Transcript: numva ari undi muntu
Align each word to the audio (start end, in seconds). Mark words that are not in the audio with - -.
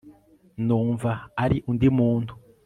numva 0.65 1.11
ari 1.43 1.57
undi 1.69 1.87
muntu 1.97 2.33